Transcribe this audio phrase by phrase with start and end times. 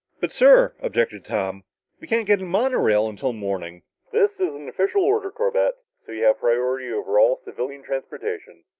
[0.19, 1.63] "But, sir," objected Tom,
[1.99, 5.75] "we can't get a monorail until morning!" "This is an official order, Corbett.
[6.07, 8.63] So you have priority over all civilian transportation."